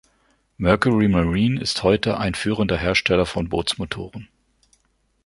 [0.57, 4.29] Mercury Marine ist heute ein führender Hersteller von Bootsmotoren.